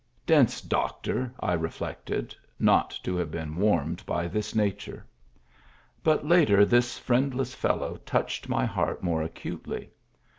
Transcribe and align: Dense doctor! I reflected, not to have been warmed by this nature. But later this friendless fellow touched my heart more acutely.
Dense 0.25 0.61
doctor! 0.61 1.31
I 1.41 1.53
reflected, 1.53 2.35
not 2.57 2.89
to 3.03 3.15
have 3.17 3.29
been 3.29 3.55
warmed 3.55 4.03
by 4.07 4.27
this 4.27 4.55
nature. 4.55 5.05
But 6.03 6.25
later 6.25 6.65
this 6.65 6.97
friendless 6.97 7.53
fellow 7.53 7.97
touched 7.97 8.49
my 8.49 8.65
heart 8.65 9.03
more 9.03 9.21
acutely. 9.21 9.91